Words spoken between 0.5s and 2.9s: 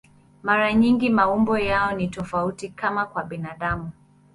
nyingi maumbo yao ni tofauti,